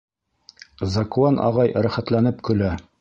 [0.95, 2.73] Закуан ағай рәхәтләнеп көлә.